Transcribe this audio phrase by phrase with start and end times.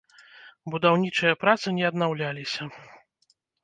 [0.75, 2.63] Будаўнічыя працы не аднаўляліся.